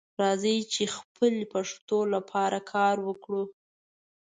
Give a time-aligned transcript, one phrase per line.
[0.21, 3.43] راځئ چې خپلې پښتو لپاره کار وکړو